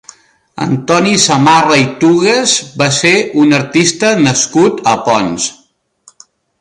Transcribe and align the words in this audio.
Antoni 0.63 1.11
Samarra 1.25 1.77
i 1.81 1.85
Tugues 2.05 2.55
va 2.83 2.87
ser 3.01 3.13
un 3.43 3.53
artista 3.59 4.13
nascut 4.23 4.83
a 4.95 4.97
Ponts. 5.11 5.47